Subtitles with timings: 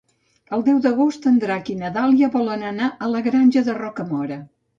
[0.55, 4.41] El deu d'agost en Drac i na Dàlia volen anar a la Granja de Rocamora.